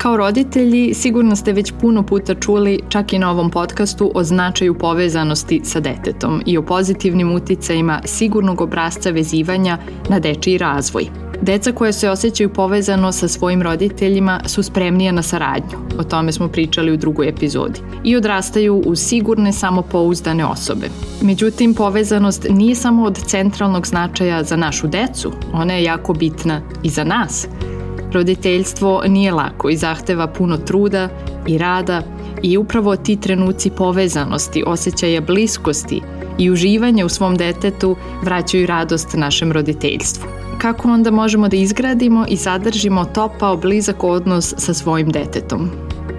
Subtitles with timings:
[0.00, 4.78] Kao roditelji sigurno ste već puno puta čuli čak i na ovom podcastu o značaju
[4.78, 11.06] povezanosti sa detetom i o pozitivnim uticajima sigurnog obrazca vezivanja na dečiji razvoj.
[11.42, 16.48] Deca koje se osjećaju povezano sa svojim roditeljima su spremnija na saradnju, o tome smo
[16.48, 20.88] pričali u drugoj epizodi, i odrastaju u sigurne samopouzdane osobe.
[21.22, 26.88] Međutim, povezanost nije samo od centralnog značaja za našu decu, ona je jako bitna i
[26.88, 27.46] za nas–
[28.12, 31.08] Roditeljstvo nije lako i zahteva puno truda
[31.46, 32.02] i rada
[32.42, 36.02] i upravo ti trenuci povezanosti, osjećaja bliskosti
[36.38, 40.28] i uživanja u svom detetu vraćaju radost našem roditeljstvu.
[40.58, 45.70] Kako onda možemo da izgradimo i zadržimo topao blizak odnos sa svojim detetom?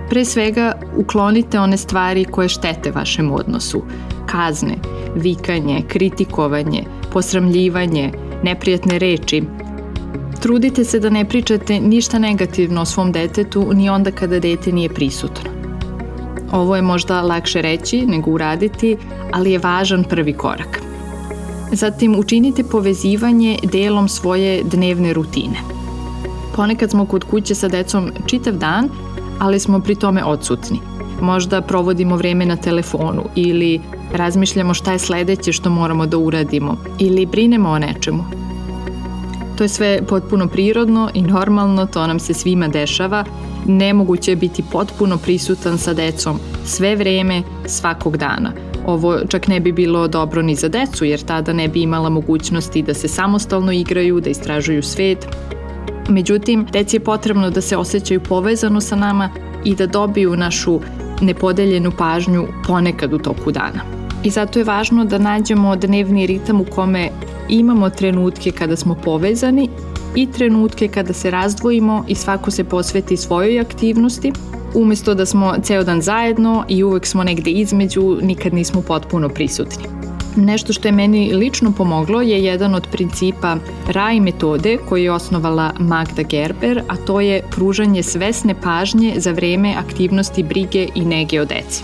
[0.09, 3.81] Pre svega, uklonite one stvari koje štete vašem odnosu.
[4.25, 4.75] Kazne,
[5.15, 6.83] vikanje, kritikovanje,
[7.13, 8.11] posramljivanje,
[8.43, 9.43] neprijatne reči,
[10.41, 14.89] Trudite se da ne pričate ništa negativno o svom detetu ni onda kada dete nije
[14.89, 15.49] prisutno.
[16.51, 18.97] Ovo je možda lakše reći nego uraditi,
[19.31, 20.81] ali je važan prvi korak.
[21.71, 25.57] Zatim učinite povezivanje delom svoje dnevne rutine.
[26.55, 28.89] Ponekad smo kod kuće sa decom čitav dan,
[29.39, 30.79] ali smo pri tome odsutni.
[31.21, 33.81] Možda provodimo vreme na telefonu ili
[34.13, 38.40] razmišljamo šta je sledeće što moramo da uradimo ili brinemo o nečemu.
[39.61, 43.25] To je sve potpuno prirodno i normalno, to nam se svima dešava.
[43.65, 48.51] Nemoguće je biti potpuno prisutan sa decom sve vreme, svakog dana.
[48.85, 52.81] Ovo čak ne bi bilo dobro ni za decu, jer tada ne bi imala mogućnosti
[52.81, 55.27] da se samostalno igraju, da istražuju svet.
[56.09, 59.29] Međutim, deci je potrebno da se osjećaju povezano sa nama
[59.63, 60.79] i da dobiju našu
[61.21, 64.00] nepodeljenu pažnju ponekad u toku dana.
[64.23, 67.09] I zato je važno da nađemo dnevni ritam u kome
[67.49, 69.69] imamo trenutke kada smo povezani
[70.15, 74.31] i trenutke kada se razdvojimo i svako se posveti svojoj aktivnosti,
[74.73, 79.83] umesto da smo ceo dan zajedno i uvek smo negde između, nikad nismo potpuno prisutni.
[80.35, 83.57] Nešto što je meni lično pomoglo je jedan od principa
[83.87, 89.75] RAI metode koju je osnovala Magda Gerber, a to je pružanje svesne pažnje za vreme
[89.77, 91.83] aktivnosti brige i nege o deci.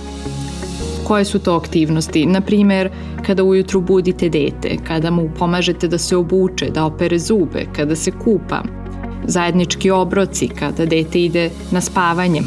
[1.07, 2.25] Koje su to aktivnosti?
[2.25, 2.89] Na primer,
[3.25, 8.11] kada ujutru budite dete, kada mu pomažete da se obuče, da opere zube, kada se
[8.11, 8.63] kupa,
[9.27, 12.41] zajednički obroci, kada dete ide na spavanje.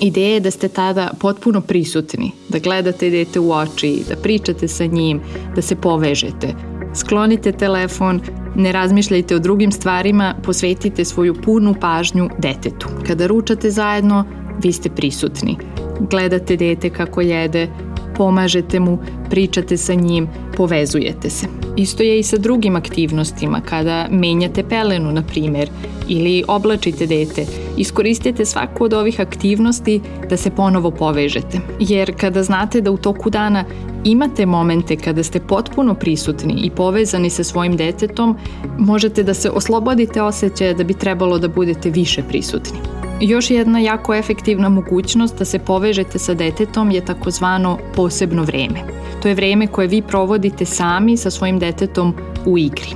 [0.00, 4.86] Ideja je da ste tada potpuno prisutni, da gledate dete u oči, da pričate sa
[4.86, 5.20] njim,
[5.56, 6.54] da se povežete.
[6.94, 8.20] Sklonite telefon,
[8.56, 12.86] ne razmišljajte o drugim stvarima, posvetite svoju punu pažnju detetu.
[13.06, 14.24] Kada ručate zajedno,
[14.62, 17.68] vi ste prisutni gledate dete kako jede,
[18.16, 18.98] pomažete mu,
[19.30, 21.46] pričate sa njim, povezujete se.
[21.76, 25.70] Isto je i sa drugim aktivnostima, kada menjate pelenu, na primer,
[26.08, 27.46] ili oblačite dete.
[27.76, 31.60] Iskoristite svaku od ovih aktivnosti da se ponovo povežete.
[31.80, 33.64] Jer kada znate da u toku dana
[34.04, 38.36] imate momente kada ste potpuno prisutni i povezani sa svojim detetom,
[38.78, 42.91] možete da se oslobodite osjećaja da bi trebalo da budete više prisutni.
[43.24, 48.80] Još jedna jako efektivna mogućnost da se povežete sa detetom je takozvano posebno vreme.
[49.22, 52.14] To je vreme koje vi provodite sami sa svojim detetom
[52.46, 52.90] u igri.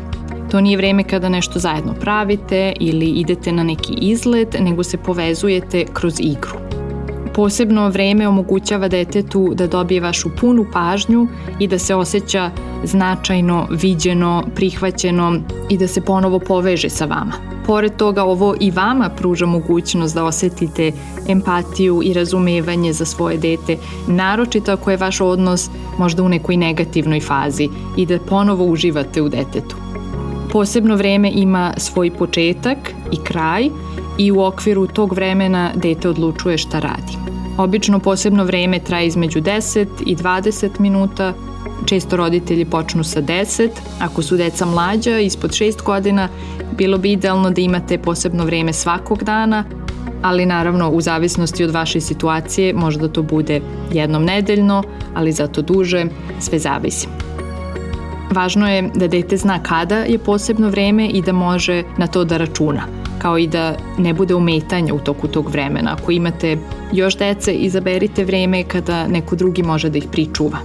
[0.50, 5.84] To nije vreme kada nešto zajedno pravite ili idete na neki izlet, nego se povezujete
[5.92, 6.66] kroz igru.
[7.36, 11.28] Posebno vreme omogućava detetu da dobije vašu punu pažnju
[11.59, 12.50] i da se osjeća
[12.84, 15.38] značajno, viđeno, prihvaćeno
[15.68, 17.33] i da se ponovo poveže sa vama.
[17.66, 20.92] Pored toga, ovo i vama pruža mogućnost da osetite
[21.28, 23.77] empatiju i razumevanje za svoje dete,
[24.09, 29.28] naročito ako je vaš odnos možda u nekoj negativnoj fazi i da ponovo uživate u
[29.28, 29.77] detetu.
[30.53, 32.78] Posebno vreme ima svoj početak
[33.12, 33.68] i kraj
[34.18, 37.26] i u okviru tog vremena dete odlučuje šta radi.
[37.58, 41.34] Obično posebno vreme traje između 10 i 20 minuta,
[41.86, 43.68] Često roditelji počnu sa 10,
[44.00, 46.28] ako su deca mlađa, ispod 6 godina,
[46.76, 49.64] bilo bi idealno da imate posebno vreme svakog dana,
[50.22, 53.60] ali naravno u zavisnosti od vaše situacije možda to bude
[53.92, 54.82] jednom nedeljno,
[55.14, 56.04] ali zato duže,
[56.41, 57.08] sve zavisi.
[58.34, 62.37] Važno je da dete zna kada je posebno vreme i da može na to da
[62.37, 62.87] računa,
[63.19, 65.97] kao i da ne bude umetanja u toku tog vremena.
[66.01, 66.57] Ako imate
[66.93, 70.59] još dece, izaberite vreme kada neko drugi može da ih pričuva.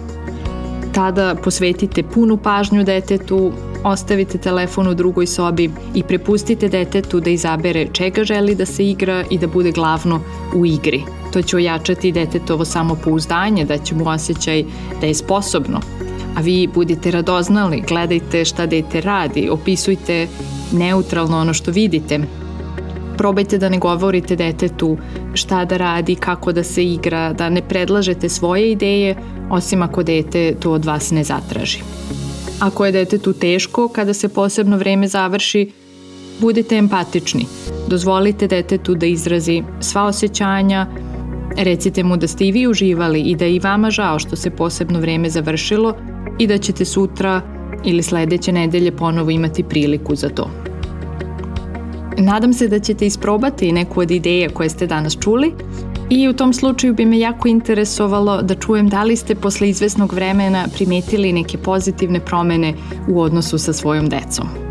[0.94, 3.52] Tada posvetite punu pažnju detetu,
[3.84, 9.24] ostavite telefon u drugoj sobi i prepustite detetu da izabere čega želi da se igra
[9.30, 10.22] i da bude glavno
[10.56, 11.04] u igri.
[11.34, 14.63] To će ojačati detetovo samopouzdanje, da će mu osjećaj
[15.02, 15.80] da je sposobno.
[16.36, 20.28] A vi budite radoznali, gledajte šta dete radi, opisujte
[20.72, 22.19] neutralno ono što vidite,
[23.18, 24.98] probajte da ne govorite detetu
[25.33, 29.16] šta da radi, kako da se igra, da ne predlažete svoje ideje,
[29.50, 31.80] osim ako dete to od vas ne zatraži.
[32.60, 35.72] Ako je detetu teško, kada se posebno vreme završi,
[36.39, 37.45] budite empatični.
[37.88, 40.88] Dozvolite detetu da izrazi sva osjećanja,
[41.57, 44.50] recite mu da ste i vi uživali i da je i vama žao što se
[44.50, 45.95] posebno vreme završilo
[46.41, 47.41] i da ćete sutra
[47.83, 50.49] ili sledeće nedelje ponovo imati priliku za to.
[52.17, 55.53] Nadam se da ćete isprobati neku od ideja koje ste danas čuli
[56.09, 60.13] i u tom slučaju bi me jako interesovalo da čujem da li ste posle izvesnog
[60.13, 62.73] vremena primetili neke pozitivne promene
[63.07, 64.70] u odnosu sa svojom decom.